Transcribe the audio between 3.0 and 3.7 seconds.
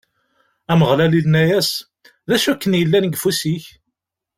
deg ufus-ik?